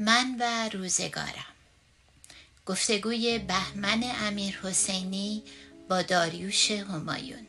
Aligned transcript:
من 0.00 0.36
و 0.40 0.68
روزگارم. 0.68 1.54
گفتگوی 2.66 3.38
بهمن 3.38 4.02
امیر 4.02 4.58
حسینی 4.62 5.42
با 5.88 6.02
داریوش 6.02 6.70
همایون. 6.70 7.46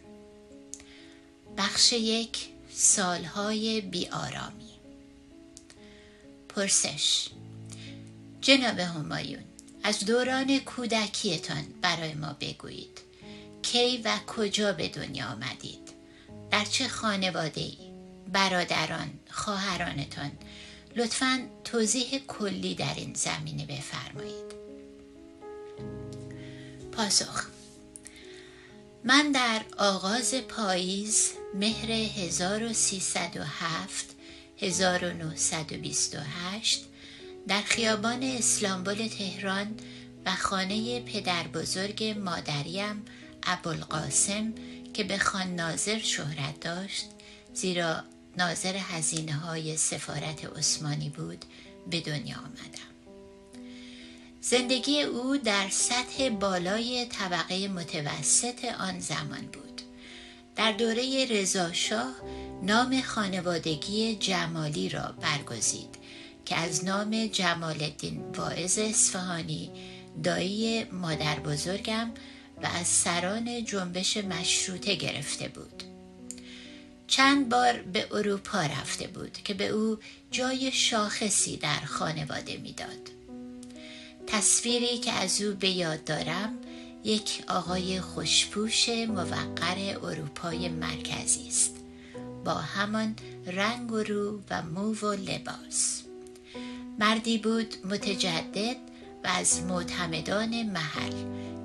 بخش 1.58 1.94
یک 1.94 2.48
سالهای 2.74 3.82
بیارامی 3.82 4.72
پرسش. 6.50 7.28
جناب 8.42 8.80
همایون 8.80 9.44
از 9.84 10.06
دوران 10.06 10.60
کودکیتان 10.60 11.64
برای 11.82 12.14
ما 12.14 12.36
بگویید. 12.40 13.02
کی 13.62 13.98
و 13.98 14.18
کجا 14.28 14.74
به 14.74 14.90
دنیا 14.90 15.26
آمدید؟ 15.26 15.92
در 16.52 16.66
چه 16.66 16.88
خانواده 16.88 17.62
ای 17.62 17.78
برادران 18.34 19.10
خواهرانتان 19.30 20.32
لطفا 20.96 21.50
توضیح 21.64 22.20
کلی 22.28 22.76
در 22.76 22.94
این 22.98 23.14
زمینه 23.14 23.66
بفرمایید. 23.66 24.52
پاسخ. 26.92 27.46
من 29.04 29.32
در 29.32 29.62
آغاز 29.78 30.34
پاییز 30.34 31.32
مهر 31.54 31.92
1307 31.92 34.16
1928 34.58 36.86
در 37.48 37.62
خیابان 37.62 38.24
اسلامبول 38.24 39.08
تهران 39.08 39.76
و 40.26 40.36
خانه 40.36 41.00
پدر 41.00 41.48
بزرگ 41.48 42.04
مادریم 42.04 43.06
ابوالقاسم 43.44 44.54
که 44.94 45.04
به 45.04 45.18
خان 45.18 45.56
ناظر 45.56 46.00
شهرت 46.00 46.60
داشت 46.60 47.06
زیرا 47.54 48.04
ناظر 48.38 48.78
هزینه 48.78 49.34
های 49.34 49.78
سفارت 49.78 50.46
عثمانی 50.58 51.10
بود 51.10 51.46
به 51.90 52.02
دنیا 52.02 52.38
آمدم. 52.38 52.92
زندگی 54.42 55.02
او 55.02 55.38
در 55.38 55.70
سطح 55.70 56.30
بالای 56.30 57.06
طبقه 57.06 57.68
متوسط 57.68 58.66
آن 58.66 59.00
زمان 59.00 59.42
بود. 59.54 59.82
در 60.56 60.72
دوره 60.72 61.26
رضاشاه 61.26 62.16
نام 62.64 63.02
خانوادگی 63.02 64.16
جمالی 64.16 64.90
را 64.90 65.16
برگزید 65.22 65.96
که 66.46 66.56
از 66.56 66.86
نام 66.86 67.28
جمال 67.28 67.84
الدین 67.84 68.22
واعظ 68.36 68.80
اصفهانی 68.80 69.72
دایی 70.24 70.84
مادر 70.84 71.40
بزرگم 71.40 72.12
و 72.64 72.68
از 72.68 72.88
سران 72.88 73.66
جنبش 73.66 74.18
مشروطه 74.18 74.96
گرفته 74.96 75.48
بود. 75.48 75.91
چند 77.12 77.50
بار 77.50 77.82
به 77.82 78.08
اروپا 78.12 78.62
رفته 78.62 79.08
بود 79.08 79.34
که 79.34 79.54
به 79.54 79.68
او 79.68 79.98
جای 80.32 80.72
شاخصی 80.72 81.58
در 81.58 81.80
خانواده 81.80 82.58
می‌داد. 82.58 83.10
تصویری 84.28 84.98
که 84.98 85.12
از 85.12 85.42
او 85.42 85.54
به 85.54 85.70
یاد 85.70 86.04
دارم 86.04 86.54
یک 87.04 87.44
آقای 87.48 88.02
خوشپوش 88.02 88.90
موقر 88.90 89.98
اروپای 90.04 90.70
مرکزی 90.70 91.48
است 91.48 91.76
با 92.46 92.54
همان 92.54 93.16
رنگ 93.46 93.92
و 93.92 93.98
رو 93.98 94.40
و 94.50 94.62
مو 94.62 94.94
و 94.94 95.14
لباس 95.14 96.02
مردی 97.00 97.38
بود 97.38 97.76
متجدد 97.86 98.78
و 99.24 99.28
از 99.28 99.64
معتمدان 99.64 100.64
محل 100.64 101.14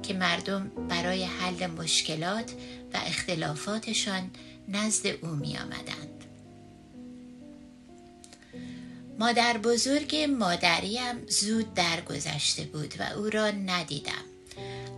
که 0.03 0.15
مردم 0.15 0.71
برای 0.89 1.25
حل 1.25 1.67
مشکلات 1.67 2.53
و 2.95 2.97
اختلافاتشان 3.07 4.31
نزد 4.69 5.07
او 5.07 5.29
می 5.29 5.59
آمدند. 5.59 6.25
مادر 9.19 9.59
بزرگ 9.59 10.17
مادریم 10.17 11.27
زود 11.29 11.75
درگذشته 11.75 12.65
بود 12.65 12.95
و 13.01 13.19
او 13.19 13.31
را 13.31 13.51
ندیدم. 13.51 14.25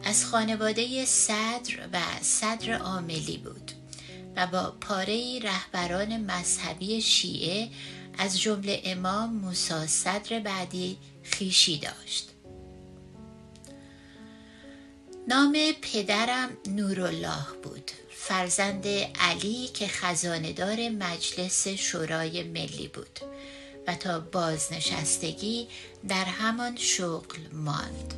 از 0.04 0.24
خانواده 0.24 1.04
صدر 1.04 1.88
و 1.92 2.00
صدر 2.22 2.72
عاملی 2.72 3.38
بود 3.38 3.72
و 4.36 4.46
با 4.46 4.76
پاره 4.80 5.38
رهبران 5.38 6.16
مذهبی 6.16 7.00
شیعه 7.00 7.68
از 8.18 8.40
جمله 8.40 8.82
امام 8.84 9.32
موسی 9.32 9.86
صدر 9.86 10.40
بعدی 10.40 10.98
خیشی 11.22 11.78
داشت. 11.78 12.30
نام 15.28 15.56
پدرم 15.82 16.48
نورالله 16.66 17.46
بود. 17.62 17.90
فرزند 18.10 18.86
علی 19.20 19.68
که 19.68 19.88
خزاندار 19.88 20.88
مجلس 20.88 21.68
شورای 21.68 22.42
ملی 22.42 22.88
بود 22.88 23.20
و 23.86 23.94
تا 23.94 24.20
بازنشستگی 24.20 25.68
در 26.08 26.24
همان 26.24 26.76
شغل 26.76 27.38
ماند. 27.52 28.14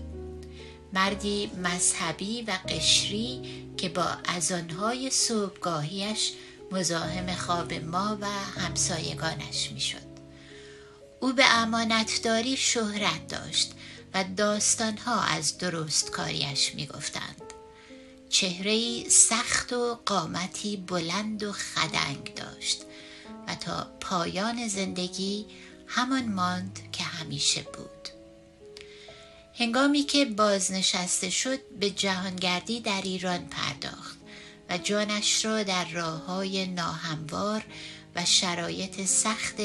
مردی 0.93 1.51
مذهبی 1.63 2.43
و 2.43 2.51
قشری 2.69 3.43
که 3.77 3.89
با 3.89 4.09
ازانهای 4.25 5.11
صبحگاهیش 5.11 6.33
مزاحم 6.73 7.35
خواب 7.35 7.73
ما 7.73 8.19
و 8.21 8.27
همسایگانش 8.61 9.71
می‌شد. 9.73 10.11
او 11.21 11.33
به 11.33 11.55
امانتداری 11.55 12.57
شهرت 12.57 13.27
داشت 13.29 13.73
و 14.15 14.25
داستانها 14.37 15.23
از 15.23 15.59
درست 15.59 16.11
کاریش 16.11 16.75
می‌گفتند. 16.75 17.43
چهره 18.29 19.09
سخت 19.09 19.73
و 19.73 19.99
قامتی 20.07 20.77
بلند 20.77 21.43
و 21.43 21.53
خدنگ 21.53 22.35
داشت 22.35 22.85
و 23.49 23.55
تا 23.55 23.87
پایان 24.01 24.69
زندگی 24.69 25.47
همان 25.87 26.33
ماند 26.33 26.79
که 26.93 27.05
همیشه 27.05 27.63
بود. 27.63 28.09
هنگامی 29.55 30.03
که 30.03 30.25
بازنشسته 30.25 31.31
شد 31.31 31.59
به 31.81 31.91
جهانگردی 31.91 32.81
در 32.81 33.03
ایران 33.03 33.47
پرداخت 33.47 34.19
و 34.71 34.79
جانش 34.79 35.45
را 35.45 35.63
در 35.63 35.85
راه 35.85 36.25
های 36.25 36.67
ناهموار 36.67 37.65
و 38.17 38.25
شرایط 38.25 39.05
سخت 39.05 39.57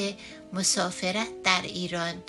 مسافرت 0.52 1.42
در 1.42 1.62
ایران 1.62 2.22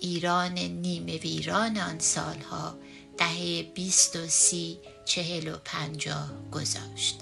ایران 0.00 0.58
نیمه 0.58 1.16
ویران 1.16 1.78
آن 1.78 1.98
سالها 1.98 2.76
دهه 3.18 3.62
بیست 3.62 4.16
و 4.16 4.26
سی 4.26 4.78
چهل 5.04 5.48
و 5.48 5.56
پنجاه 5.64 6.30
گذاشت 6.52 7.20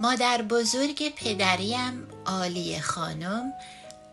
مادر 0.00 0.42
بزرگ 0.42 1.14
پدریم 1.14 2.08
آلی 2.24 2.80
خانم 2.80 3.52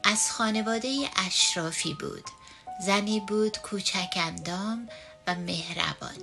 از 0.03 0.31
خانواده 0.31 1.09
اشرافی 1.15 1.93
بود. 1.93 2.23
زنی 2.85 3.19
بود 3.19 3.57
کوچک 3.57 4.17
و 5.27 5.35
مهربان. 5.35 6.17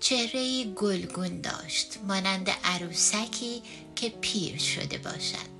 چهره 0.00 0.64
گلگون 0.64 1.40
داشت 1.40 1.98
مانند 2.08 2.50
عروسکی 2.64 3.62
که 3.96 4.08
پیر 4.08 4.58
شده 4.58 4.98
باشد. 4.98 5.55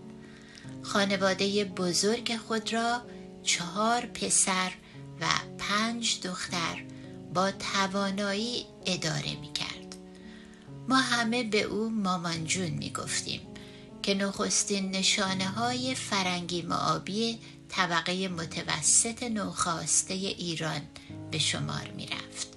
خانواده 0.86 1.64
بزرگ 1.64 2.36
خود 2.36 2.72
را 2.72 3.02
چهار 3.42 4.06
پسر 4.06 4.72
و 5.20 5.26
پنج 5.58 6.20
دختر 6.20 6.84
با 7.34 7.50
توانایی 7.50 8.66
اداره 8.86 9.36
می 9.40 9.52
کرد. 9.52 9.96
ما 10.88 10.96
همه 10.96 11.44
به 11.44 11.62
او 11.62 11.90
مامانجون 11.90 12.70
می 12.70 12.90
گفتیم 12.90 13.40
که 14.02 14.14
نخستین 14.14 14.90
نشانه 14.90 15.48
های 15.48 15.94
فرنگی 15.94 16.62
معابی 16.62 17.38
طبقه 17.68 18.28
متوسط 18.28 19.22
نوخاسته 19.22 20.14
ایران 20.14 20.80
به 21.30 21.38
شمار 21.38 21.90
می 21.96 22.06
رفت. 22.06 22.48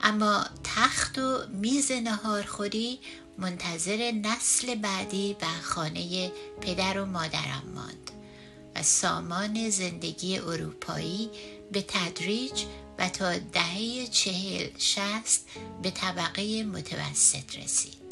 اما 0.00 0.44
تخت 0.64 1.18
و 1.18 1.38
میز 1.52 1.92
نهارخوری 1.92 3.00
منتظر 3.38 4.12
نسل 4.12 4.74
بعدی 4.74 5.36
و 5.42 5.44
خانه 5.62 6.32
پدر 6.60 6.98
و 6.98 7.06
مادرم 7.06 7.62
ماند 7.74 8.10
و 8.76 8.82
سامان 8.82 9.70
زندگی 9.70 10.38
اروپایی 10.38 11.30
به 11.72 11.84
تدریج 11.88 12.64
و 12.98 13.08
تا 13.08 13.38
دهه 13.38 14.06
چهل 14.06 14.68
شست 14.78 15.46
به 15.82 15.90
طبقه 15.90 16.64
متوسط 16.64 17.58
رسید. 17.58 18.02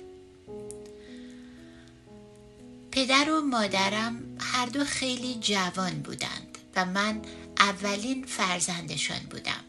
پدر 2.92 3.30
و 3.30 3.40
مادرم 3.40 4.22
هر 4.40 4.66
دو 4.66 4.84
خیلی 4.84 5.34
جوان 5.34 6.02
بودند 6.02 6.58
و 6.76 6.84
من 6.84 7.22
اولین 7.58 8.24
فرزندشان 8.24 9.20
بودم. 9.30 9.64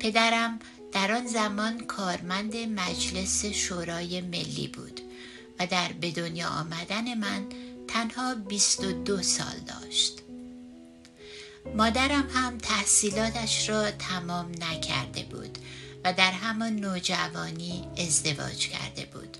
پدرم 0.00 0.58
در 0.92 1.12
آن 1.12 1.26
زمان 1.26 1.80
کارمند 1.80 2.56
مجلس 2.56 3.44
شورای 3.44 4.20
ملی 4.20 4.68
بود 4.68 5.00
و 5.58 5.66
در 5.66 5.92
به 5.92 6.10
دنیا 6.10 6.48
آمدن 6.48 7.14
من 7.14 7.46
تنها 7.88 8.34
22 8.34 9.22
سال 9.22 9.56
داشت. 9.66 10.18
مادرم 11.76 12.28
هم 12.34 12.58
تحصیلاتش 12.58 13.68
را 13.68 13.90
تمام 13.90 14.50
نکرده 14.60 15.22
بود 15.22 15.58
و 16.04 16.12
در 16.12 16.32
همان 16.32 16.76
نوجوانی 16.76 17.88
ازدواج 17.98 18.68
کرده 18.68 19.04
بود 19.04 19.36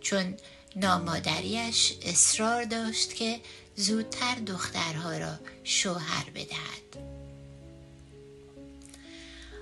چون 0.00 0.34
نامادریش 0.76 1.92
اصرار 2.02 2.64
داشت 2.64 3.14
که 3.14 3.40
زودتر 3.76 4.34
دخترها 4.34 5.18
را 5.18 5.34
شوهر 5.64 6.30
بدهد. 6.34 7.06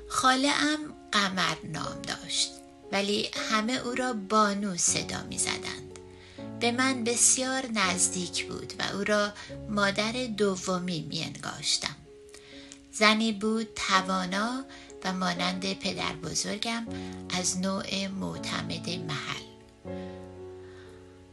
خاله 0.09 0.49
ام 0.49 0.94
قمر 1.15 1.57
نام 1.65 2.03
داشت 2.03 2.51
ولی 2.93 3.31
همه 3.51 3.73
او 3.73 3.95
را 3.95 4.13
بانو 4.13 4.77
صدا 4.77 5.23
می 5.23 5.39
زدند. 5.39 5.99
به 6.61 6.73
من 6.73 7.05
بسیار 7.05 7.67
نزدیک 7.67 8.47
بود 8.47 8.73
و 8.79 8.97
او 8.97 9.05
را 9.05 9.33
مادر 9.69 10.13
دومی 10.13 11.07
می 11.09 11.23
انگاشتم. 11.23 11.97
زنی 12.93 13.33
بود 13.33 13.69
توانا 13.75 14.65
و 15.05 15.13
مانند 15.13 15.73
پدر 15.73 16.13
بزرگم 16.13 16.87
از 17.31 17.59
نوع 17.59 18.07
معتمد 18.07 18.89
محل. 18.89 19.45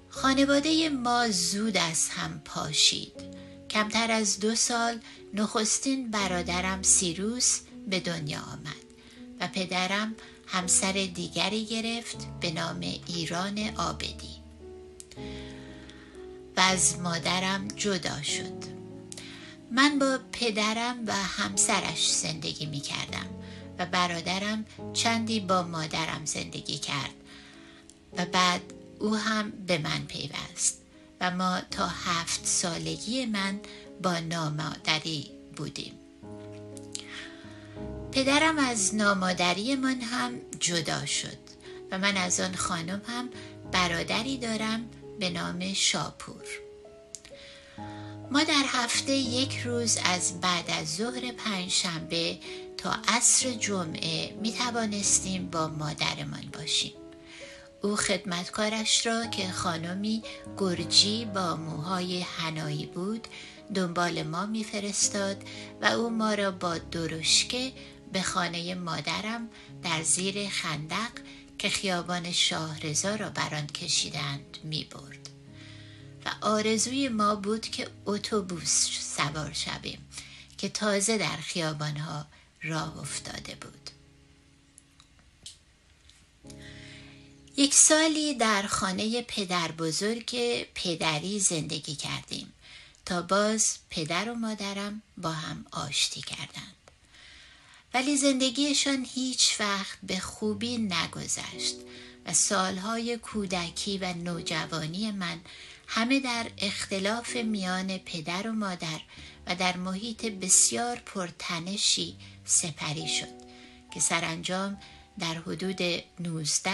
خانواده 0.10 0.90
ما 0.90 1.30
زود 1.30 1.78
از 1.78 2.10
هم 2.10 2.42
پاشید. 2.46 3.14
کمتر 3.70 4.12
از 4.12 4.40
دو 4.40 4.56
سال 4.56 5.00
نخستین 5.34 6.12
برادرم 6.12 6.82
سیروس 6.82 7.60
به 7.88 8.00
دنیا 8.00 8.40
آمد 8.40 8.81
و 9.42 9.48
پدرم 9.48 10.16
همسر 10.48 10.92
دیگری 10.92 11.66
گرفت 11.66 12.28
به 12.40 12.52
نام 12.52 12.80
ایران 13.08 13.70
آبدی. 13.78 14.42
و 16.58 16.60
از 16.60 17.00
مادرم 17.00 17.68
جدا 17.68 18.22
شد. 18.22 18.82
من 19.72 20.00
با 20.00 20.20
پدرم 20.32 21.04
و 21.08 21.14
همسرش 21.14 22.12
زندگی 22.12 22.66
می 22.66 22.80
کردم 22.80 23.30
و 23.80 23.86
برادرم 23.86 24.66
چندی 24.94 25.40
با 25.40 25.64
مادرم 25.64 26.26
زندگی 26.26 26.78
کرد 26.78 27.14
و 28.18 28.26
بعد 28.26 28.62
او 29.00 29.16
هم 29.16 29.52
به 29.52 29.78
من 29.78 30.06
پیوست 30.08 30.82
و 31.22 31.32
ما 31.32 31.62
تا 31.72 31.88
هفت 31.88 32.46
سالگی 32.46 33.26
من 33.26 33.60
با 34.04 34.20
نامادری 34.20 35.32
بودیم. 35.56 36.01
پدرم 38.12 38.58
از 38.58 38.96
نامادری 38.96 39.76
من 39.76 40.02
هم 40.02 40.42
جدا 40.60 41.06
شد 41.06 41.38
و 41.92 41.98
من 41.98 42.18
از 42.18 42.40
آن 42.40 42.56
خانم 42.56 43.02
هم 43.08 43.30
برادری 43.72 44.38
دارم 44.38 44.90
به 45.20 45.30
نام 45.30 45.74
شاپور. 45.74 46.46
ما 48.32 48.44
در 48.44 48.64
هفته 48.68 49.12
یک 49.12 49.60
روز 49.60 49.98
از 50.06 50.42
بعد 50.42 50.70
از 50.70 50.96
ظهر 50.96 51.32
پنجشنبه 51.32 52.38
تا 52.78 52.96
عصر 53.08 53.52
جمعه 53.52 54.36
می 54.42 54.52
توانستیم 54.52 55.50
با 55.50 55.68
مادرمان 55.68 56.44
باشیم. 56.54 56.94
او 57.82 57.96
خدمتکارش 57.96 59.06
را 59.06 59.26
که 59.26 59.52
خانمی 59.52 60.24
گرجی 60.58 61.26
با 61.26 61.56
موهای 61.56 62.22
هنایی 62.22 62.86
بود 62.86 63.28
دنبال 63.74 64.24
ما 64.24 64.46
میفرستاد 64.46 65.38
و 65.82 65.86
او 65.86 66.10
ما 66.10 66.34
را 66.34 66.52
با 66.52 66.78
درشکه 66.78 67.72
به 68.12 68.22
خانه 68.22 68.76
مادرم 68.76 69.50
در 69.84 70.04
زیر 70.04 70.50
خندق 70.50 71.12
که 71.58 71.70
خیابان 71.70 72.32
شاهرزا 72.32 73.16
را 73.16 73.30
بران 73.30 73.68
کشیدند 73.68 74.58
می 74.64 74.84
برد 74.84 75.30
و 76.26 76.32
آرزوی 76.42 77.10
ما 77.10 77.36
بود 77.36 77.62
که 77.62 77.88
اتوبوس 78.06 78.88
سوار 79.18 79.54
شویم 79.54 80.08
که 80.58 80.70
تازه 80.70 81.18
در 81.18 81.38
خیابانها 81.38 82.26
راه 82.64 83.00
افتاده 83.00 83.56
بود. 83.56 83.90
یک 87.58 87.74
سالی 87.74 88.34
در 88.34 88.62
خانه 88.68 89.22
پدر 89.22 89.72
بزرگ 89.72 90.36
پدری 90.76 91.40
زندگی 91.40 91.96
کردیم 91.96 92.54
تا 93.06 93.22
باز 93.22 93.78
پدر 93.90 94.30
و 94.30 94.36
مادرم 94.36 95.02
با 95.18 95.32
هم 95.32 95.66
آشتی 95.72 96.22
کردند. 96.22 96.81
ولی 97.94 98.18
زندگیشان 98.18 99.08
هیچ 99.14 99.56
وقت 99.60 99.98
به 100.04 100.20
خوبی 100.20 100.78
نگذشت 100.78 101.76
و 102.26 102.34
سالهای 102.34 103.18
کودکی 103.18 103.98
و 103.98 104.14
نوجوانی 104.14 105.12
من 105.12 105.42
همه 105.88 106.20
در 106.20 106.52
اختلاف 106.58 107.36
میان 107.36 107.98
پدر 107.98 108.48
و 108.48 108.52
مادر 108.52 109.02
و 109.48 109.56
در 109.56 109.78
محیط 109.78 110.26
بسیار 110.26 110.96
پرتنشی 111.06 112.16
سپری 112.46 113.08
شد 113.08 113.42
که 113.94 114.00
سرانجام 114.00 114.78
در 115.20 115.34
حدود 115.34 115.82
19 116.20 116.72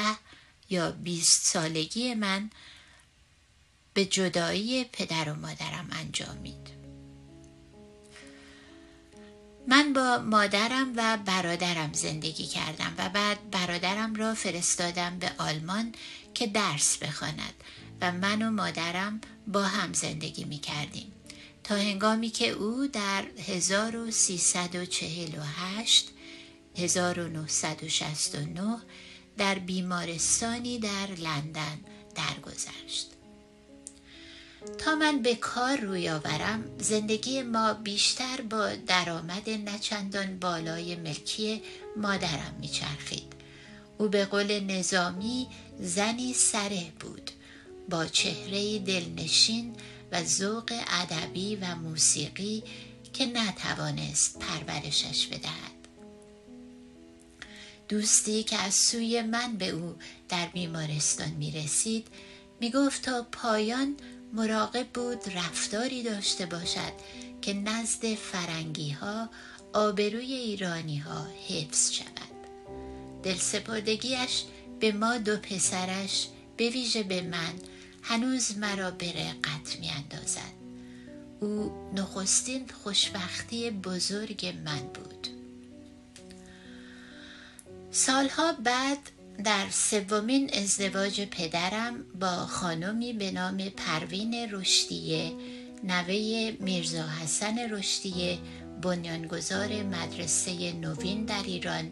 یا 0.70 0.92
20 0.92 1.46
سالگی 1.46 2.14
من 2.14 2.50
به 3.94 4.06
جدایی 4.06 4.84
پدر 4.84 5.30
و 5.30 5.36
مادرم 5.36 5.88
انجامید. 5.92 6.77
من 9.68 9.94
با 9.94 10.18
مادرم 10.18 10.94
و 10.96 11.18
برادرم 11.26 11.94
زندگی 11.94 12.46
کردم 12.46 12.94
و 12.98 13.10
بعد 13.10 13.52
برادرم 13.52 14.16
را 14.16 14.34
فرستادم 14.34 15.20
به 15.20 15.32
آلمان 15.38 15.92
که 16.34 16.48
درس 16.48 16.98
بخواند 16.98 17.54
و 18.02 18.12
من 18.12 18.42
و 18.42 18.52
مادرم 18.52 19.22
با 19.48 19.64
هم 19.64 19.94
زندگی 19.94 20.44
می 20.44 20.60
کردیم 20.60 21.12
تا 21.64 21.76
هنگامی 21.76 22.30
که 22.30 22.50
او 22.50 22.88
در 22.88 23.24
1348 23.48 26.12
1969 26.78 28.78
در 29.38 29.60
بیمارستانی 29.60 30.80
در 30.80 31.08
لندن 31.18 31.80
درگذشت. 32.16 33.17
تا 34.78 34.96
من 34.96 35.22
به 35.22 35.36
کار 35.36 35.78
روی 35.78 36.10
آورم 36.10 36.64
زندگی 36.80 37.42
ما 37.42 37.74
بیشتر 37.74 38.42
با 38.42 38.70
درآمد 38.88 39.50
نچندان 39.50 40.40
بالای 40.40 40.96
ملکی 40.96 41.62
مادرم 41.96 42.56
میچرخید. 42.60 43.34
او 43.98 44.08
به 44.08 44.26
قول 44.26 44.60
نظامی 44.60 45.48
زنی 45.80 46.34
سره 46.34 46.92
بود 47.00 47.32
با 47.90 48.06
چهره 48.06 48.80
دلنشین 48.80 49.76
و 50.12 50.24
ذوق 50.24 50.74
ادبی 50.88 51.56
و 51.56 51.76
موسیقی 51.76 52.64
که 53.14 53.26
نتوانست 53.26 54.40
پرورشش 54.40 55.28
بدهد. 55.28 55.78
دوستی 57.90 58.44
که 58.44 58.58
از 58.58 58.74
سوی 58.74 59.22
من 59.22 59.56
به 59.56 59.70
او 59.70 59.96
در 60.30 60.46
بیمارستان 60.46 61.30
می 61.30 61.52
رسید 61.52 62.08
می 62.60 62.72
گفت 62.72 63.02
تا 63.02 63.28
پایان 63.32 63.96
مراقب 64.34 64.88
بود 64.88 65.38
رفتاری 65.38 66.04
داشته 66.04 66.46
باشد 66.46 66.94
که 67.42 67.54
نزد 67.54 68.14
فرنگی 68.14 68.92
ها 68.92 69.30
آبروی 69.74 70.34
ایرانی 70.34 70.98
ها 70.98 71.28
حفظ 71.48 71.92
شود 71.92 72.38
دلسپردگیش 73.24 74.44
به 74.80 74.92
ما 74.92 75.18
دو 75.18 75.38
پسرش 75.38 76.28
به 76.58 76.70
ویژه 76.70 77.04
به 77.04 77.22
من 77.22 77.54
هنوز 78.02 78.58
مرا 78.58 78.92
به 78.92 79.12
رقت 79.12 79.80
می 79.80 79.90
اندازد. 79.90 80.58
او 81.40 81.72
نخستین 81.96 82.66
خوشبختی 82.84 83.72
بزرگ 83.72 84.56
من 84.66 84.80
بود 84.80 85.28
سالها 87.92 88.54
بعد 88.54 88.98
در 89.44 89.70
سومین 89.72 90.50
ازدواج 90.54 91.22
پدرم 91.22 92.06
با 92.20 92.36
خانمی 92.36 93.14
به 93.14 93.32
نام 93.32 93.58
پروین 93.58 94.52
رشدیه 94.52 95.32
نوه 95.84 96.52
میرزا 96.60 97.08
حسن 97.08 97.60
رشدیه 97.60 98.38
بنیانگذار 98.82 99.84
مدرسه 99.84 100.74
نوین 100.74 101.26
در 101.26 101.44
ایران. 101.44 101.92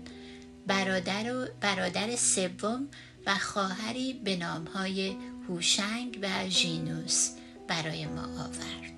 برادر, 0.67 1.35
و 1.35 1.47
برادر 1.61 2.15
سوم 2.15 2.87
و 3.25 3.35
خواهری 3.35 4.13
به 4.13 4.35
نامهای 4.35 5.15
هوشنگ 5.47 6.19
و 6.21 6.49
ژینوس 6.49 7.29
برای 7.67 8.05
ما 8.05 8.21
آورد. 8.21 8.95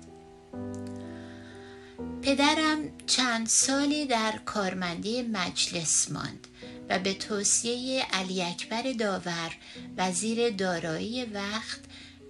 پدرم 2.22 2.78
چند 3.06 3.46
سالی 3.46 4.06
در 4.06 4.38
کارمندی 4.44 5.22
مجلس 5.22 6.10
ماند. 6.10 6.46
و 6.88 6.98
به 6.98 7.14
توصیه 7.14 8.06
علی 8.12 8.42
اکبر 8.42 8.92
داور 8.92 9.56
وزیر 9.96 10.50
دارایی 10.50 11.24
وقت 11.24 11.80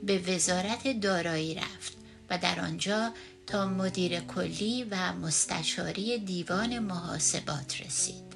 به 0.02 0.18
وزارت 0.18 1.00
دارایی 1.00 1.54
رفت 1.54 1.92
و 2.30 2.38
در 2.38 2.60
آنجا 2.60 3.12
تا 3.46 3.66
مدیر 3.66 4.20
کلی 4.20 4.86
و 4.90 5.12
مستشاری 5.12 6.18
دیوان 6.18 6.78
محاسبات 6.78 7.80
رسید. 7.80 8.28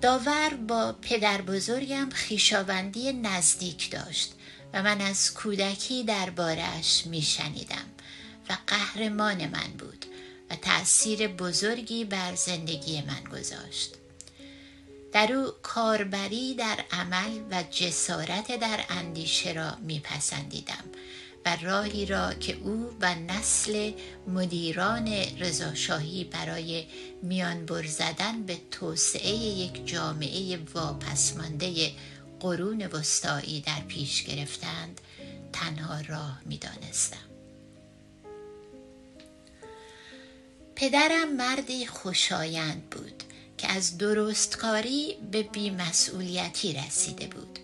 داور 0.00 0.54
با 0.68 0.92
پدر 1.02 1.42
بزرگم 1.42 2.10
خیشاوندی 2.10 3.12
نزدیک 3.12 3.90
داشت 3.90 4.32
و 4.74 4.82
من 4.82 5.00
از 5.00 5.34
کودکی 5.34 6.04
دربارش 6.04 7.06
می 7.06 7.22
شنیدم 7.22 7.86
و 8.50 8.56
قهرمان 8.66 9.48
من 9.48 9.72
بود 9.78 10.06
و 10.50 10.56
تأثیر 10.56 11.28
بزرگی 11.28 12.04
بر 12.04 12.34
زندگی 12.34 13.02
من 13.02 13.24
گذاشت. 13.32 14.01
در 15.12 15.32
او 15.32 15.50
کاربری 15.62 16.54
در 16.54 16.84
عمل 16.90 17.40
و 17.50 17.62
جسارت 17.70 18.60
در 18.60 18.84
اندیشه 18.88 19.52
را 19.52 19.76
میپسندیدم 19.82 20.84
و 21.46 21.56
راهی 21.62 22.06
را 22.06 22.34
که 22.34 22.56
او 22.56 22.90
و 23.00 23.14
نسل 23.14 23.92
مدیران 24.26 25.08
رضاشاهی 25.38 26.24
برای 26.24 26.86
میانبر 27.22 27.86
زدن 27.86 28.42
به 28.42 28.56
توسعه 28.70 29.30
یک 29.34 29.86
جامعه 29.86 30.58
واپسمانده 30.74 31.92
قرون 32.40 32.86
وسطایی 32.86 33.60
در 33.60 33.80
پیش 33.88 34.24
گرفتند 34.24 35.00
تنها 35.52 36.00
راه 36.00 36.40
می 36.44 36.58
دانستم. 36.58 37.16
پدرم 40.76 41.36
مردی 41.36 41.86
خوشایند 41.86 42.90
بود 42.90 43.22
که 43.58 43.68
از 43.68 43.98
درستکاری 43.98 45.16
به 45.32 45.42
بیمسئولیتی 45.42 46.72
رسیده 46.72 47.26
بود. 47.26 47.58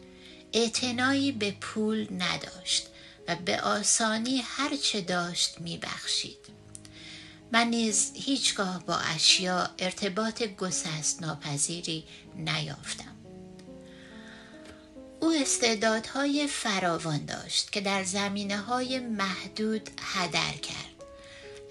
اعتنایی 0.52 1.32
به 1.32 1.50
پول 1.50 2.08
نداشت 2.18 2.86
و 3.28 3.36
به 3.44 3.60
آسانی 3.60 4.42
هرچه 4.44 5.00
داشت 5.00 5.60
میبخشید. 5.60 6.58
من 7.52 7.68
نیز 7.68 8.12
هیچگاه 8.14 8.86
با 8.86 8.96
اشیا 8.96 9.70
ارتباط 9.78 10.42
گسست 10.42 11.22
ناپذیری 11.22 12.04
نیافتم. 12.36 13.14
او 15.20 15.32
استعدادهای 15.32 16.46
فراوان 16.46 17.24
داشت 17.24 17.72
که 17.72 17.80
در 17.80 18.04
زمینه 18.04 18.56
های 18.58 18.98
محدود 18.98 19.90
هدر 20.02 20.52
کرد. 20.52 20.98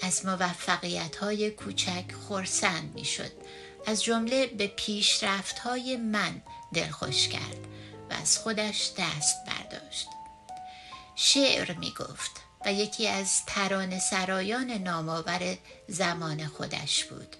از 0.02 0.26
موفقیت 0.26 1.16
های 1.16 1.52
کوچک 1.52 2.06
خورسند 2.28 2.92
می 2.96 3.06
شد 3.06 3.32
از 3.86 4.04
جمله 4.04 4.48
به 4.48 4.68
پیشرفت 4.68 5.60
های 5.60 5.98
من 5.98 6.42
دلخوش 6.74 7.28
کرد 7.28 7.68
و 8.10 8.14
از 8.14 8.38
خودش 8.38 8.92
دست 8.98 9.36
برداشت. 9.48 10.08
شعر 11.16 11.74
می 11.74 11.94
گفت 12.00 12.32
و 12.66 12.74
یکی 12.74 13.08
از 13.08 13.46
ترانه 13.46 14.00
سرایان 14.00 14.72
نامآور 14.72 15.58
زمان 15.88 16.46
خودش 16.46 17.04
بود 17.04 17.36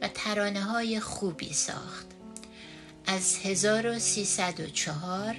و 0.00 0.08
ترانه 0.08 0.62
های 0.62 1.00
خوبی 1.00 1.52
ساخت. 1.52 2.06
از 3.06 3.36
1304 3.36 5.36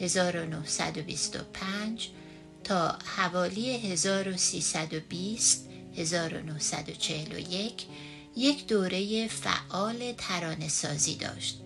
1925 0.00 2.10
تا 2.64 2.98
حوالی 3.16 3.92
1320 3.92 5.68
1941 5.96 7.86
یک 8.38 8.66
دوره 8.66 9.28
فعال 9.28 10.12
ترانه 10.12 10.68
سازی 10.68 11.14
داشت 11.14 11.60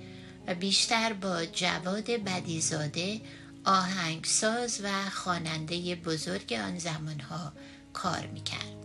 و 0.47 0.55
بیشتر 0.55 1.12
با 1.12 1.45
جواد 1.45 2.11
بدیزاده 2.11 3.21
آهنگساز 3.64 4.81
و 4.85 5.11
خواننده 5.11 5.95
بزرگ 5.95 6.52
آن 6.52 6.79
زمانها 6.79 7.52
کار 7.93 8.26
می‌کرد 8.26 8.76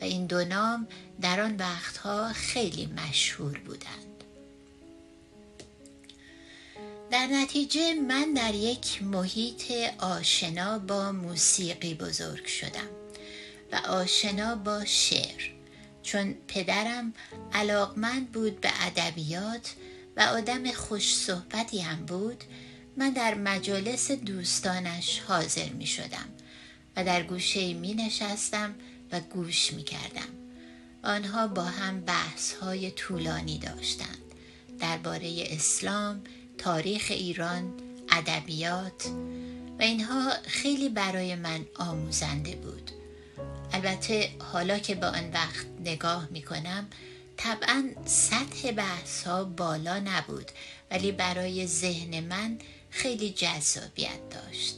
و 0.00 0.04
این 0.04 0.26
دو 0.26 0.44
نام 0.44 0.88
در 1.20 1.40
آن 1.40 1.56
وقتها 1.56 2.32
خیلی 2.32 2.86
مشهور 2.86 3.58
بودند. 3.58 4.24
در 7.10 7.26
نتیجه 7.26 7.94
من 7.94 8.32
در 8.32 8.54
یک 8.54 9.02
محیط 9.02 9.72
آشنا 9.98 10.78
با 10.78 11.12
موسیقی 11.12 11.94
بزرگ 11.94 12.46
شدم 12.46 12.88
و 13.72 13.76
آشنا 13.76 14.54
با 14.54 14.84
شعر. 14.84 15.57
چون 16.12 16.34
پدرم 16.48 17.12
علاقمند 17.52 18.32
بود 18.32 18.60
به 18.60 18.70
ادبیات 18.80 19.74
و 20.16 20.20
آدم 20.20 20.72
خوش 20.72 21.16
صحبتی 21.16 21.80
هم 21.80 22.06
بود 22.06 22.44
من 22.96 23.10
در 23.10 23.34
مجالس 23.34 24.10
دوستانش 24.10 25.20
حاضر 25.20 25.68
می 25.68 25.86
شدم 25.86 26.28
و 26.96 27.04
در 27.04 27.22
گوشه 27.22 27.74
می 27.74 27.94
نشستم 27.94 28.74
و 29.12 29.20
گوش 29.20 29.72
می 29.72 29.82
کردم. 29.82 30.28
آنها 31.02 31.46
با 31.46 31.64
هم 31.64 32.00
بحث 32.00 32.52
های 32.52 32.90
طولانی 32.90 33.58
داشتند 33.58 34.34
درباره 34.78 35.44
اسلام، 35.50 36.22
تاریخ 36.58 37.06
ایران، 37.10 37.72
ادبیات 38.10 39.06
و 39.78 39.82
اینها 39.82 40.30
خیلی 40.46 40.88
برای 40.88 41.34
من 41.34 41.66
آموزنده 41.76 42.56
بود. 42.56 42.97
البته 43.78 44.30
حالا 44.52 44.78
که 44.78 44.94
با 44.94 45.06
آن 45.06 45.30
وقت 45.30 45.66
نگاه 45.84 46.28
می 46.30 46.42
کنم 46.42 46.86
طبعا 47.36 47.90
سطح 48.04 48.72
بحث 48.72 49.22
ها 49.22 49.44
بالا 49.44 49.98
نبود 49.98 50.50
ولی 50.90 51.12
برای 51.12 51.66
ذهن 51.66 52.20
من 52.20 52.58
خیلی 52.90 53.30
جذابیت 53.30 54.30
داشت. 54.30 54.76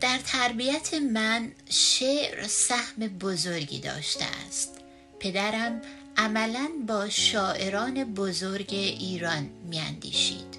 در 0.00 0.18
تربیت 0.26 0.94
من 0.94 1.52
شعر 1.70 2.46
سهم 2.46 3.08
بزرگی 3.08 3.80
داشته 3.80 4.24
است. 4.46 4.70
پدرم 5.20 5.82
عملا 6.16 6.70
با 6.86 7.08
شاعران 7.08 8.14
بزرگ 8.14 8.70
ایران 8.70 9.50
میاندیشید. 9.70 10.54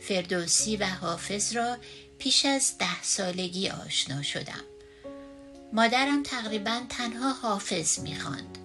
فردوسی 0.00 0.76
و 0.76 0.86
حافظ 0.86 1.56
را 1.56 1.76
پیش 2.18 2.44
از 2.44 2.78
ده 2.78 3.02
سالگی 3.02 3.68
آشنا 3.68 4.22
شدم. 4.22 4.64
مادرم 5.74 6.22
تقریبا 6.22 6.80
تنها 6.88 7.32
حافظ 7.32 7.98
می‌خواند. 7.98 8.58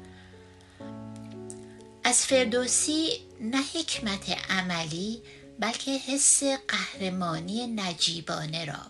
از 2.04 2.26
فردوسی 2.26 3.10
نه 3.42 3.62
حکمت 3.74 4.30
عملی 4.50 5.22
بلکه 5.60 5.92
حس 5.92 6.44
قهرمانی 6.44 7.68
نجیبانه 7.68 8.66
را 8.66 8.82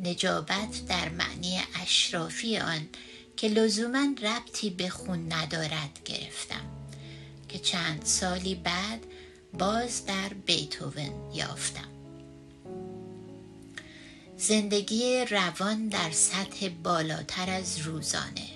نجابت 0.00 0.86
در 0.88 1.08
معنی 1.08 1.60
اشرافی 1.82 2.58
آن 2.58 2.88
که 3.36 3.48
لزوما 3.48 4.14
ربطی 4.22 4.70
به 4.70 4.88
خون 4.88 5.32
ندارد 5.32 6.00
گرفتم 6.04 6.64
که 7.48 7.58
چند 7.58 8.04
سالی 8.04 8.54
بعد 8.54 9.00
باز 9.58 10.06
در 10.06 10.28
بیتوون 10.46 11.32
یافتم. 11.34 11.97
زندگی 14.40 15.24
روان 15.24 15.88
در 15.88 16.10
سطح 16.10 16.68
بالاتر 16.68 17.50
از 17.50 17.78
روزانه 17.78 18.48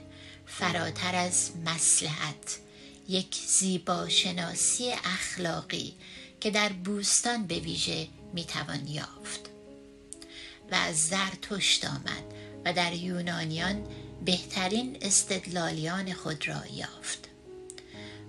فراتر 0.47 1.15
از 1.15 1.51
مسلحت 1.67 2.59
یک 3.09 3.37
زیبا 3.47 4.09
شناسی 4.09 4.91
اخلاقی 4.91 5.95
که 6.41 6.51
در 6.51 6.69
بوستان 6.69 7.47
به 7.47 7.59
ویژه 7.59 8.09
می‌توان 8.33 8.87
یافت. 8.87 9.41
و 10.71 10.75
از 10.75 11.09
زرتشت 11.09 11.85
آمد 11.85 12.25
و 12.65 12.73
در 12.73 12.93
یونانیان 12.93 13.87
بهترین 14.25 14.99
استدلالیان 15.01 16.13
خود 16.13 16.49
را 16.49 16.67
یافت. 16.75 17.29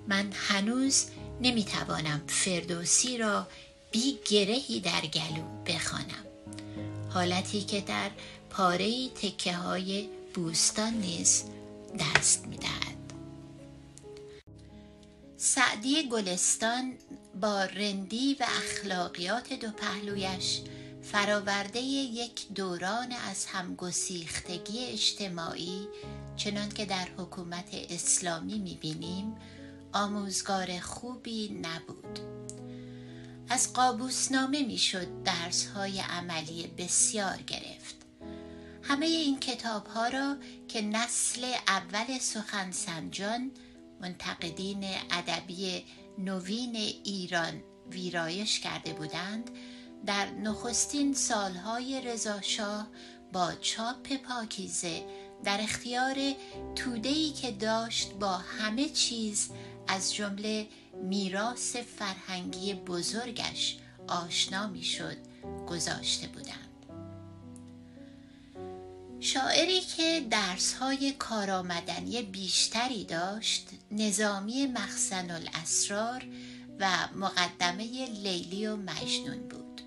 من 0.07 0.31
هنوز 0.33 1.05
نمی‌توانم 1.41 2.21
فردوسی 2.27 3.17
را 3.17 3.47
بی 3.91 4.19
گرهی 4.29 4.79
در 4.79 5.01
گلو 5.01 5.63
بخوانم. 5.65 6.32
حالتی 7.13 7.61
که 7.61 7.81
در 7.81 8.11
پاره 8.49 9.09
تکه 9.09 9.53
های 9.53 10.09
بوستان 10.33 10.93
نیز 10.93 11.43
دست 11.99 12.47
می‌دهد. 12.47 13.13
سعدی 15.37 16.09
گلستان 16.09 16.93
با 17.41 17.63
رندی 17.63 18.37
و 18.39 18.45
اخلاقیات 18.57 19.53
دو 19.53 19.71
پهلویش 19.71 20.61
فراورده 21.01 21.79
یک 21.79 22.47
دوران 22.55 23.11
از 23.29 23.45
همگسیختگی 23.45 24.85
اجتماعی 24.85 25.87
چنان 26.35 26.69
که 26.69 26.85
در 26.85 27.07
حکومت 27.17 27.69
اسلامی 27.89 28.59
می‌بینیم 28.59 29.35
آموزگار 29.93 30.79
خوبی 30.79 31.49
نبود. 31.49 32.42
از 33.53 33.73
قابوسنامه 33.73 34.63
می‌شد 34.63 35.23
درس 35.23 35.65
های 35.65 35.99
عملی 35.99 36.67
بسیار 36.77 37.37
گرفت. 37.37 37.95
همه 38.83 39.05
این 39.05 39.39
کتاب 39.39 39.87
ها 39.87 40.07
را 40.07 40.35
که 40.67 40.81
نسل 40.81 41.53
اول 41.67 42.19
سخن 42.19 42.71
سنجان 42.71 43.51
منتقدین 44.01 44.83
ادبی 45.11 45.83
نوین 46.17 46.75
ایران 47.03 47.63
ویرایش 47.91 48.59
کرده 48.59 48.93
بودند 48.93 49.49
در 50.05 50.31
نخستین 50.31 51.13
سالهای 51.13 52.01
رضاشاه 52.01 52.87
با 53.33 53.51
چاپ 53.61 54.13
پاکیزه 54.13 55.05
در 55.43 55.61
اختیار 55.61 56.15
تودهی 56.75 57.31
که 57.31 57.51
داشت 57.51 58.13
با 58.13 58.37
همه 58.37 58.89
چیز 58.89 59.49
از 59.87 60.13
جمله 60.13 60.67
میراث 61.01 61.75
فرهنگی 61.75 62.73
بزرگش 62.73 63.77
آشنا 64.07 64.67
می‌شد 64.67 65.17
گذاشته 65.67 66.27
بودند. 66.27 66.69
شاعری 69.19 69.81
که 69.81 70.25
درسهای 70.29 71.11
کارآمدنی 71.11 72.21
بیشتری 72.21 73.03
داشت 73.03 73.69
نظامی 73.91 74.67
مخزن 74.67 75.31
الاسرار 75.31 76.25
و 76.79 76.89
مقدمه 77.15 78.05
لیلی 78.05 78.67
و 78.67 78.75
مجنون 78.75 79.47
بود. 79.47 79.81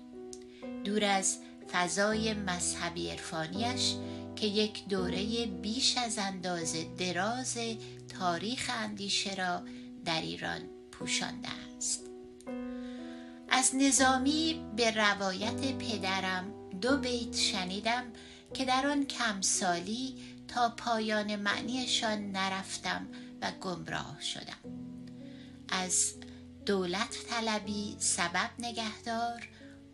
دور 0.83 1.03
از 1.03 1.37
فضای 1.71 2.33
مذهبی 2.33 3.09
عرفانیش 3.09 3.93
که 4.35 4.47
یک 4.47 4.87
دوره 4.87 5.45
بیش 5.45 5.97
از 5.97 6.17
اندازه 6.17 6.83
دراز 6.83 7.57
تاریخ 8.19 8.71
اندیشه 8.73 9.35
را 9.35 9.61
در 10.05 10.21
ایران 10.21 10.61
پوشانده 10.99 11.47
است. 11.77 12.03
از 13.49 13.75
نظامی 13.75 14.65
به 14.75 14.91
روایت 14.91 15.77
پدرم 15.77 16.53
دو 16.81 16.97
بیت 16.97 17.35
شنیدم 17.35 18.03
که 18.53 18.65
در 18.65 18.87
آن 18.87 19.05
کمسالی 19.05 20.15
تا 20.47 20.69
پایان 20.69 21.35
معنیشان 21.35 22.31
نرفتم 22.31 23.07
و 23.41 23.51
گمراه 23.61 24.21
شدم. 24.21 24.87
از 25.69 26.13
دولت 26.65 27.17
طلبی 27.29 27.95
سبب 27.99 28.49
نگهدار 28.59 29.47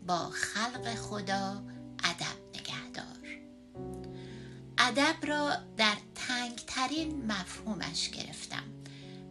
با 0.06 0.30
خلق 0.30 0.94
خدا 0.94 1.62
ادب 2.04 2.60
نگهدار. 2.60 3.38
ادب 4.78 5.26
را 5.26 5.56
در 5.76 5.96
تنگترین 6.14 7.26
مفهومش 7.26 8.10
گرفتم. 8.10 8.73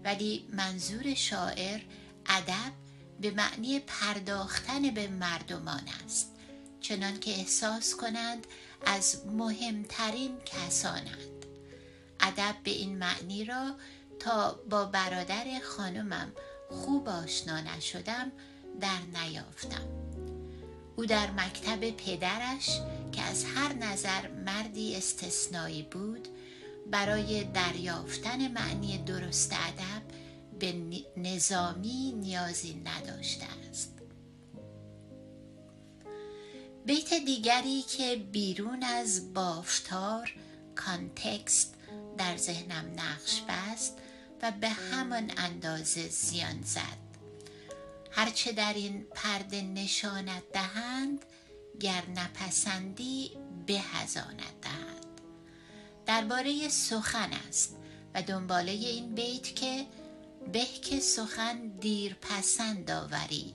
ولی 0.03 0.47
منظور 0.53 1.13
شاعر 1.13 1.81
ادب 2.25 2.73
به 3.21 3.31
معنی 3.31 3.79
پرداختن 3.79 4.91
به 4.91 5.07
مردمان 5.07 5.83
است 6.05 6.33
چنان 6.81 7.19
که 7.19 7.31
احساس 7.31 7.95
کنند 7.95 8.47
از 8.85 9.25
مهمترین 9.25 10.37
کسانند. 10.45 11.45
ادب 12.19 12.55
به 12.63 12.71
این 12.71 12.97
معنی 12.97 13.45
را 13.45 13.75
تا 14.19 14.59
با 14.69 14.85
برادر 14.85 15.45
خانمم 15.63 16.31
خوب 16.69 17.09
آشنا 17.09 17.61
نشدم 17.61 18.31
در 18.81 19.21
نیافتم. 19.23 19.87
او 20.95 21.05
در 21.05 21.31
مکتب 21.31 21.91
پدرش 21.91 22.79
که 23.11 23.21
از 23.21 23.45
هر 23.45 23.73
نظر 23.73 24.27
مردی 24.27 24.95
استثنایی 24.95 25.83
بود 25.83 26.27
برای 26.91 27.43
دریافتن 27.43 28.47
معنی 28.47 28.97
درست 28.97 29.53
ادب 29.53 30.03
به 30.59 30.75
نظامی 31.17 32.11
نیازی 32.11 32.81
نداشته 32.85 33.45
است. 33.69 33.93
بیت 36.85 37.13
دیگری 37.13 37.81
که 37.81 38.15
بیرون 38.15 38.83
از 38.83 39.33
بافتار 39.33 40.33
کانتکست 40.75 41.75
در 42.17 42.37
ذهنم 42.37 42.85
نقش 42.97 43.41
بست 43.49 43.97
و 44.41 44.51
به 44.51 44.69
همان 44.69 45.31
اندازه 45.37 46.07
زیان 46.07 46.61
زد. 46.63 47.03
هرچه 48.11 48.51
در 48.51 48.73
این 48.73 49.05
پرده 49.15 49.61
نشانت 49.61 50.43
دهند 50.53 51.25
گر 51.79 52.03
نپسندی 52.15 53.31
به 53.65 53.73
هزانت 53.73 54.61
دهند. 54.61 54.92
درباره 56.05 56.69
سخن 56.69 57.33
است 57.47 57.75
و 58.13 58.21
دنباله 58.21 58.71
این 58.71 59.15
بیت 59.15 59.55
که 59.55 59.85
به 60.53 60.65
که 60.65 60.99
سخن 60.99 61.67
دیر 61.67 62.17
پسند 62.21 62.91
آوری 62.91 63.53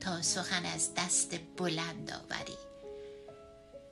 تا 0.00 0.22
سخن 0.22 0.64
از 0.64 0.94
دست 0.94 1.38
بلند 1.56 2.12
آوری 2.12 2.58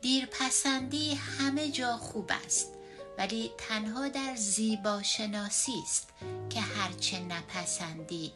دیر 0.00 0.26
پسندی 0.26 1.14
همه 1.14 1.70
جا 1.70 1.96
خوب 1.96 2.30
است 2.44 2.72
ولی 3.18 3.50
تنها 3.58 4.08
در 4.08 4.36
زیبا 4.36 5.02
شناسی 5.02 5.82
است 5.82 6.08
که 6.50 6.60
هرچه 6.60 7.20
نپسندی 7.20 8.32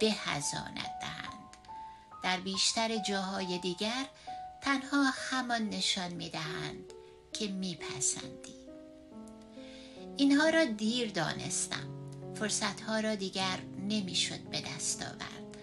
به 0.00 0.06
هزانت 0.12 0.90
دهند. 1.00 1.56
در 2.22 2.40
بیشتر 2.40 2.96
جاهای 2.96 3.58
دیگر 3.58 4.06
تنها 4.60 5.04
همان 5.04 5.68
نشان 5.68 6.12
می 6.12 6.30
دهند 6.30 6.92
که 7.32 7.48
میپسندی. 7.48 8.61
اینها 10.16 10.48
را 10.48 10.64
دیر 10.64 11.10
دانستم. 11.10 11.88
فرصتها 12.34 13.00
را 13.00 13.14
دیگر 13.14 13.58
نمی‌شد 13.88 14.40
به 14.40 14.60
دست 14.60 15.02
آورد. 15.02 15.56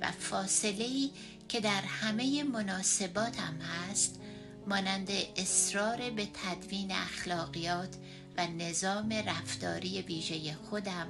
و 0.00 0.10
فاصله 0.10 0.84
ای 0.84 1.10
که 1.48 1.60
در 1.60 1.80
همه 1.80 2.42
مناسباتم 2.42 3.58
هست 3.60 4.20
مانند 4.66 5.10
اصرار 5.36 6.10
به 6.10 6.28
تدوین 6.34 6.92
اخلاقیات 6.92 7.96
و 8.36 8.46
نظام 8.46 9.12
رفتاری 9.12 10.02
ویژه 10.02 10.54
خودم 10.54 11.06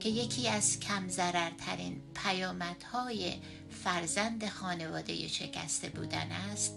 که 0.00 0.08
یکی 0.08 0.48
از 0.48 0.80
کم 0.80 1.08
ضررترین 1.08 2.02
پیامدهای 2.14 3.34
فرزند 3.84 4.48
خانواده 4.48 5.28
شکسته 5.28 5.88
بودن 5.88 6.32
است 6.52 6.76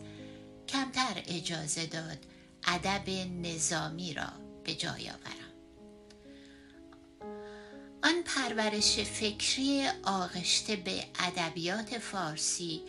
کمتر 0.68 1.24
اجازه 1.28 1.86
داد 1.86 2.18
ادب 2.64 3.10
نظامی 3.42 4.14
را 4.14 4.43
به 4.64 4.76
جای 4.76 5.10
آورم. 5.10 5.44
آن 8.04 8.24
پرورش 8.26 9.00
فکری 9.00 9.88
آغشته 10.04 10.76
به 10.76 11.04
ادبیات 11.20 11.98
فارسی 11.98 12.82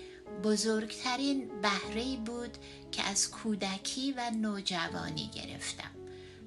بزرگترین 0.45 1.61
بهره 1.63 2.17
بود 2.17 2.59
که 2.93 3.03
از 3.03 3.31
کودکی 3.31 4.13
و 4.13 4.31
نوجوانی 4.31 5.31
گرفتم 5.35 5.91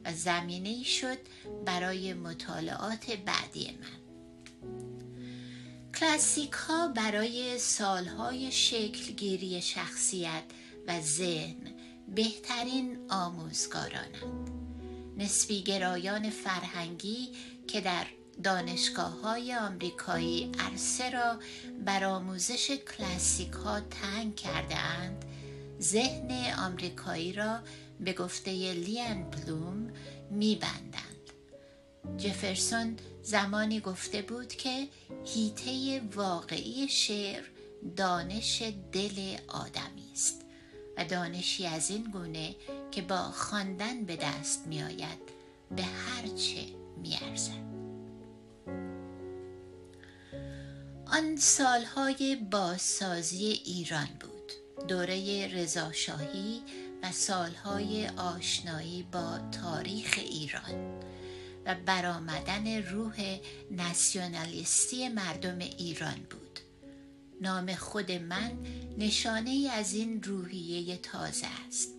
و 0.06 0.14
زمینه 0.14 0.84
شد 0.84 1.18
برای 1.66 2.14
مطالعات 2.14 3.12
بعدی 3.12 3.72
من. 3.82 3.98
کلاسیک 6.00 6.52
ها 6.52 6.88
برای 6.88 7.60
سالهای 7.60 8.52
شکلگیری 8.52 9.62
شخصیت 9.62 10.44
و 10.88 11.02
ذهن 11.02 11.74
بهترین 12.16 12.98
آموزگارانند. 13.10 14.57
نسبی 15.18 15.64
گرایان 15.64 16.30
فرهنگی 16.30 17.30
که 17.68 17.82
در 17.82 18.06
دانشگاه 18.44 19.22
های 19.22 19.56
آمریکایی 19.56 20.52
عرصه 20.60 21.10
را 21.10 21.40
بر 21.86 22.04
آموزش 22.04 22.72
کلاسیک 22.72 23.52
ها 23.52 23.80
تنگ 23.80 24.36
کرده 24.36 24.78
اند 24.78 25.26
ذهن 25.82 26.54
آمریکایی 26.60 27.34
را 27.34 27.60
به 28.00 28.14
گفته 28.14 28.52
لیان 28.74 29.30
بلوم 29.30 29.92
میبندند. 30.32 31.08
جفرسون 32.18 32.96
زمانی 33.24 33.80
گفته 33.80 34.22
بود 34.22 34.48
که 34.48 34.88
هیته 35.26 36.02
واقعی 36.16 36.88
شعر 36.88 37.44
دانش 37.96 38.64
دل 38.92 39.38
آدمی 39.48 40.12
است. 40.14 40.47
و 40.98 41.06
دانشی 41.06 41.66
از 41.66 41.90
این 41.90 42.04
گونه 42.04 42.56
که 42.92 43.02
با 43.02 43.18
خواندن 43.18 44.04
به 44.04 44.16
دست 44.16 44.68
می 44.68 44.84
آید 44.84 45.20
به 45.76 45.84
هرچه 45.84 46.66
می 46.98 47.18
ارزد. 47.22 47.68
آن 51.06 51.36
سالهای 51.36 52.36
بازسازی 52.52 53.46
ایران 53.46 54.08
بود 54.20 54.52
دوره 54.88 55.48
رضاشاهی 55.48 56.62
و 57.04 57.12
سالهای 57.12 58.08
آشنایی 58.08 59.08
با 59.12 59.40
تاریخ 59.52 60.14
ایران 60.18 61.00
و 61.66 61.76
برآمدن 61.86 62.84
روح 62.84 63.40
ناسیونالیستی 63.72 65.10
مردم 65.10 65.60
ایران 65.60 66.28
بود 66.30 66.60
نام 67.42 67.76
خود 67.76 68.12
من 68.12 68.52
نشانه 68.98 69.50
ای 69.50 69.70
از 69.70 69.94
این 69.94 70.24
روحیه 70.24 70.98
تازه 70.98 71.48
است. 71.68 71.90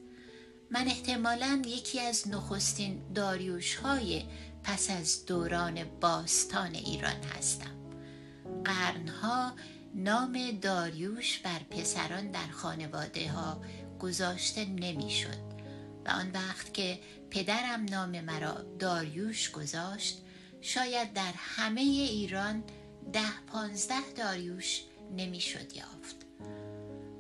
من 0.71 0.87
احتمالا 0.87 1.63
یکی 1.67 2.01
از 2.01 2.29
نخستین 2.29 3.13
داریوش 3.15 3.75
های 3.75 4.25
پس 4.65 4.91
از 4.91 5.27
دوران 5.27 5.85
باستان 6.01 6.75
ایران 6.75 7.23
هستم. 7.37 7.77
قرنها 8.65 9.53
نام 9.95 10.51
داریوش 10.63 11.39
بر 11.39 11.59
پسران 11.71 12.31
در 12.31 12.47
خانواده 12.47 13.31
ها 13.31 13.63
گذاشته 13.99 14.65
نمی‌شد 14.65 15.49
و 16.05 16.09
آن 16.11 16.31
وقت 16.31 16.75
که 16.75 16.99
پدرم 17.31 17.85
نام 17.85 18.21
مرا 18.21 18.63
داریوش 18.79 19.51
گذاشت 19.51 20.19
شاید 20.61 21.13
در 21.13 21.33
همه 21.37 21.81
ایران 21.81 22.65
ده 23.13 23.41
پانزده 23.47 24.13
داریوش 24.17 24.83
نمی‌شد 25.17 25.77
یافت. 25.77 26.17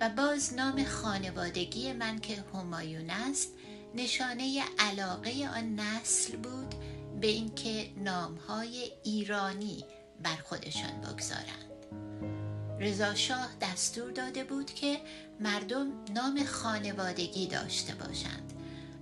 و 0.00 0.08
باز 0.08 0.54
نام 0.54 0.84
خانوادگی 0.84 1.92
من 1.92 2.18
که 2.18 2.44
همایون 2.54 3.10
است 3.10 3.52
نشانه 3.94 4.62
علاقه 4.78 5.48
آن 5.56 5.80
نسل 5.80 6.36
بود 6.36 6.74
به 7.20 7.26
اینکه 7.26 7.90
نامهای 7.96 8.92
ایرانی 9.04 9.84
بر 10.22 10.36
خودشان 10.36 11.00
بگذارند. 11.00 11.68
رضا 12.80 13.14
شاه 13.14 13.48
دستور 13.60 14.10
داده 14.10 14.44
بود 14.44 14.74
که 14.74 15.00
مردم 15.40 15.92
نام 16.14 16.44
خانوادگی 16.44 17.46
داشته 17.46 17.94
باشند 17.94 18.52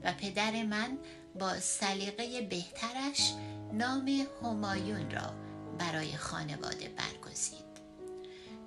و 0.04 0.12
پدر 0.12 0.62
من 0.62 0.98
با 1.38 1.60
سلیقه 1.60 2.40
بهترش 2.40 3.32
نام 3.72 4.26
همایون 4.42 5.10
را 5.10 5.32
برای 5.78 6.16
خانواده 6.16 6.88
برگزید 6.88 7.25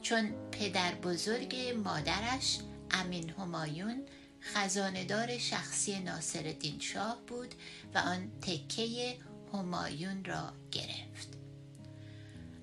چون 0.10 0.32
پدر 0.52 0.96
بزرگ 0.96 1.56
مادرش 1.86 2.60
امین 2.92 3.30
همایون 3.30 4.06
خزاندار 4.42 5.38
شخصی 5.38 6.00
ناصرالدین 6.00 6.80
شاه 6.80 7.22
بود 7.28 7.56
و 7.94 7.98
آن 7.98 8.32
تکه 8.42 9.18
همایون 9.54 10.26
را 10.26 10.54
گرفت. 10.72 11.28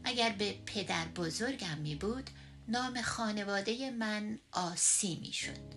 اگر 0.04 0.30
به 0.30 0.54
پدر 0.66 1.09
بزرگم 1.09 1.78
می 1.78 1.94
بود 1.94 2.30
نام 2.68 3.02
خانواده 3.02 3.90
من 3.90 4.38
آسی 4.52 5.18
می 5.20 5.32
شد 5.32 5.74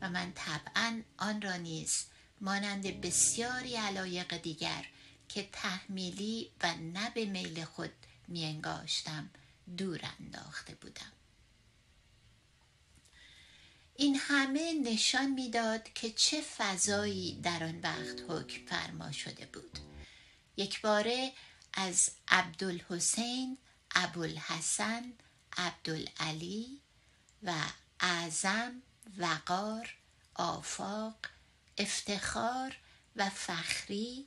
و 0.00 0.10
من 0.10 0.32
طبعا 0.34 1.02
آن 1.18 1.42
را 1.42 1.56
نیز 1.56 2.04
مانند 2.40 3.00
بسیاری 3.00 3.76
علایق 3.76 4.36
دیگر 4.36 4.86
که 5.28 5.48
تحمیلی 5.52 6.50
و 6.62 6.74
نه 6.74 7.10
به 7.10 7.24
میل 7.24 7.64
خود 7.64 7.92
می 8.28 8.44
انگاشتم 8.44 9.30
دور 9.76 10.00
انداخته 10.20 10.74
بودم. 10.74 11.12
این 13.96 14.16
همه 14.16 14.72
نشان 14.72 15.30
می‌داد 15.30 15.92
که 15.92 16.10
چه 16.10 16.40
فضایی 16.40 17.40
در 17.42 17.64
آن 17.64 17.80
وقت 17.80 18.20
حکم 18.28 18.66
فرما 18.66 19.12
شده 19.12 19.46
بود. 19.46 19.78
یک 20.56 20.80
باره 20.80 21.32
از 21.72 22.10
عبدالحسین 22.28 23.58
ابوالحسن 23.94 25.12
عبدالعلی 25.56 26.80
و 27.42 27.54
اعظم 28.00 28.82
وقار 29.18 29.94
آفاق 30.34 31.16
افتخار 31.78 32.76
و 33.16 33.30
فخری 33.30 34.26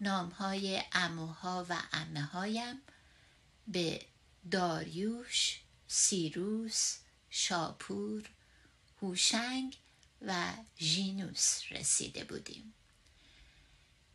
نامهای 0.00 0.82
اموها 0.92 1.66
و 1.68 1.76
امه 1.92 2.22
هایم 2.22 2.82
به 3.66 4.06
داریوش 4.50 5.60
سیروس 5.88 6.96
شاپور 7.30 8.30
هوشنگ 9.02 9.76
و 10.22 10.52
ژینوس 10.80 11.60
رسیده 11.70 12.24
بودیم 12.24 12.74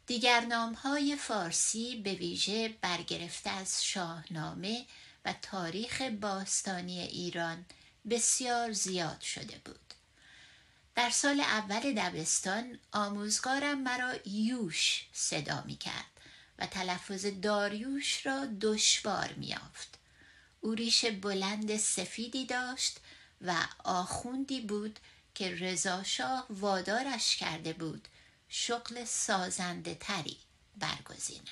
دیگر 0.07 0.39
نامهای 0.39 1.15
فارسی 1.15 1.95
به 1.95 2.13
ویژه 2.13 2.77
برگرفته 2.81 3.49
از 3.49 3.85
شاهنامه 3.85 4.85
و 5.25 5.33
تاریخ 5.41 6.01
باستانی 6.01 6.99
ایران 6.99 7.65
بسیار 8.09 8.71
زیاد 8.71 9.21
شده 9.21 9.61
بود 9.65 9.93
در 10.95 11.09
سال 11.09 11.39
اول 11.39 11.93
دبستان 11.93 12.79
آموزگارم 12.91 13.81
مرا 13.83 14.13
یوش 14.25 15.05
صدا 15.13 15.63
می 15.65 15.75
کرد 15.77 16.05
و 16.59 16.65
تلفظ 16.65 17.25
داریوش 17.25 18.25
را 18.25 18.45
دشوار 18.61 19.33
می 19.33 19.47
یافت. 19.47 19.97
او 20.65 20.75
ریش 20.75 21.05
بلند 21.05 21.77
سفیدی 21.77 22.45
داشت 22.45 22.99
و 23.41 23.55
آخوندی 23.83 24.61
بود 24.61 24.99
که 25.35 25.55
رضاشاه 25.55 26.45
وادارش 26.49 27.37
کرده 27.37 27.73
بود 27.73 28.07
شغل 28.49 29.05
سازنده 29.05 29.95
تری 29.99 30.37
برگزیند. 30.77 31.47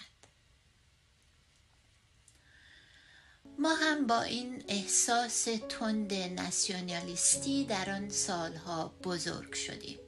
ما 3.60 3.76
هم 3.76 4.08
با 4.08 4.21
این 4.21 4.63
احساس 4.67 5.47
تند 5.69 6.13
ناسیونالیستی 6.13 7.65
در 7.65 7.89
آن 7.89 8.10
سالها 8.10 8.88
بزرگ 9.04 9.54
شدیم 9.54 9.99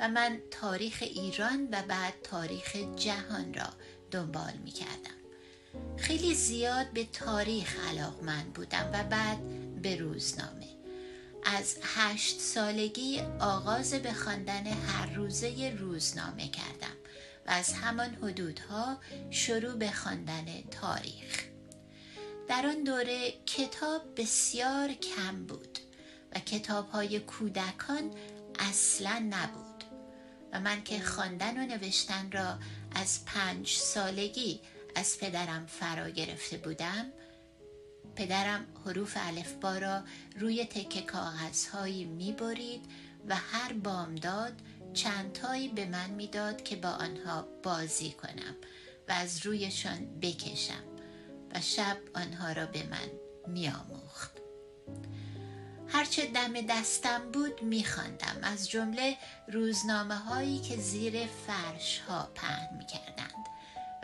و 0.00 0.08
من 0.08 0.40
تاریخ 0.50 0.98
ایران 1.00 1.68
و 1.72 1.82
بعد 1.82 2.22
تاریخ 2.22 2.76
جهان 2.96 3.54
را 3.54 3.68
دنبال 4.10 4.52
می 4.52 4.70
کردم 4.70 5.23
خیلی 5.96 6.34
زیاد 6.34 6.90
به 6.90 7.04
تاریخ 7.04 7.88
علاقمند 7.88 8.52
بودم 8.52 8.90
و 8.92 9.04
بعد 9.04 9.38
به 9.82 9.96
روزنامه. 9.96 10.68
از 11.44 11.76
هشت 11.82 12.40
سالگی 12.40 13.20
آغاز 13.40 13.94
به 13.94 14.12
خواندن 14.12 14.66
هر 14.66 15.14
روزه 15.14 15.76
روزنامه 15.78 16.48
کردم 16.48 16.96
و 17.46 17.50
از 17.50 17.72
همان 17.72 18.14
حدودها 18.14 18.98
شروع 19.30 19.74
به 19.74 19.90
خواندن 19.90 20.44
تاریخ. 20.70 21.44
در 22.48 22.66
آن 22.66 22.84
دوره 22.84 23.32
کتاب 23.46 24.02
بسیار 24.16 24.92
کم 24.92 25.46
بود 25.46 25.78
و 26.34 26.38
کتاب 26.38 26.88
های 26.88 27.20
کودکان 27.20 28.10
اصلا 28.58 29.26
نبود 29.30 29.84
و 30.52 30.60
من 30.60 30.84
که 30.84 31.00
خواندن 31.00 31.62
و 31.62 31.66
نوشتن 31.66 32.30
را 32.32 32.58
از 32.94 33.24
پنج 33.24 33.68
سالگی 33.68 34.60
از 34.94 35.18
پدرم 35.18 35.66
فرا 35.66 36.08
گرفته 36.08 36.56
بودم. 36.56 37.12
پدرم 38.16 38.66
حروف 38.86 39.16
الفبا 39.20 39.78
را 39.78 40.02
روی 40.38 40.64
تکه 40.64 41.02
کاغذهایی 41.02 42.04
می‌برید 42.04 42.84
و 43.28 43.36
هر 43.36 43.72
بامداد 43.72 44.52
چندتایی 44.94 45.68
به 45.68 45.84
من 45.84 46.10
می‌داد 46.10 46.62
که 46.62 46.76
با 46.76 46.88
آنها 46.88 47.48
بازی 47.62 48.10
کنم 48.10 48.56
و 49.08 49.12
از 49.12 49.46
رویشان 49.46 50.20
بکشم 50.20 50.84
و 51.54 51.60
شب 51.60 51.96
آنها 52.14 52.52
را 52.52 52.66
به 52.66 52.82
من 52.82 53.10
میآموخت. 53.46 54.30
هرچه 55.88 56.26
دم 56.26 56.60
دستم 56.60 57.32
بود 57.32 57.62
میخواندم 57.62 58.36
از 58.42 58.70
جمله 58.70 59.16
روزنامه 59.52 60.14
هایی 60.14 60.58
که 60.58 60.76
زیر 60.76 61.26
فرش 61.26 61.98
ها 61.98 62.30
پهن 62.34 62.76
می‌کردند. 62.78 63.33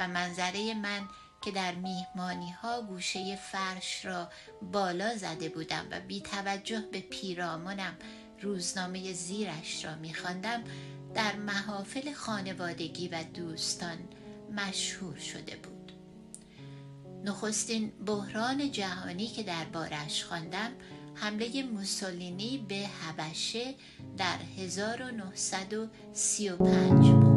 و 0.01 0.09
منظره 0.09 0.75
من 0.75 1.09
که 1.43 1.51
در 1.51 1.75
میهمانی 1.75 2.51
ها 2.51 2.83
گوشه 2.83 3.37
فرش 3.37 4.05
را 4.05 4.29
بالا 4.73 5.17
زده 5.17 5.49
بودم 5.49 5.87
و 5.91 6.01
بی 6.01 6.21
توجه 6.21 6.85
به 6.93 7.01
پیرامونم 7.01 7.97
روزنامه 8.43 9.13
زیرش 9.13 9.85
را 9.85 9.97
میخواندم 9.97 10.65
در 11.15 11.37
محافل 11.37 12.13
خانوادگی 12.13 13.09
و 13.09 13.25
دوستان 13.35 13.99
مشهور 14.57 15.19
شده 15.19 15.57
بود. 15.57 15.93
نخستین 17.25 17.93
بحران 18.07 18.71
جهانی 18.71 19.27
که 19.27 19.43
در 19.43 19.65
بارش 19.65 20.25
خواندم 20.25 20.71
حمله 21.15 21.63
موسولینی 21.63 22.67
به 22.69 22.87
هبشه 23.03 23.75
در 24.17 24.39
1935 24.59 27.11
بود. 27.11 27.30